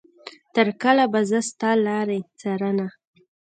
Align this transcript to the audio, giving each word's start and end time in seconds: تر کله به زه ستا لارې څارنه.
تر 0.53 0.67
کله 0.81 1.03
به 1.11 1.21
زه 1.29 1.39
ستا 1.49 1.71
لارې 1.85 2.19
څارنه. 2.39 2.87